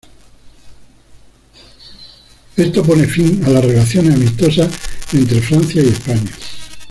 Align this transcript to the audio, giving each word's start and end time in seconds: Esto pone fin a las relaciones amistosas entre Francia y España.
Esto 2.57 2.81
pone 2.83 3.05
fin 3.05 3.39
a 3.45 3.49
las 3.51 3.63
relaciones 3.63 4.15
amistosas 4.15 4.73
entre 5.13 5.39
Francia 5.43 5.79
y 5.83 5.89
España. 5.89 6.31